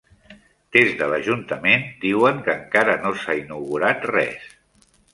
Des 0.77 0.95
de 1.01 1.09
l'ajuntament 1.11 1.85
diuen 2.07 2.41
que 2.49 2.57
encara 2.57 2.99
no 3.05 3.15
s'ha 3.23 3.39
inaugurat 3.45 4.13
res. 4.17 4.53